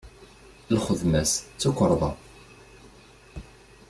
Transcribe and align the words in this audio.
Lxedma-s 0.75 1.31
d 1.37 1.43
tukarḍa. 1.59 2.11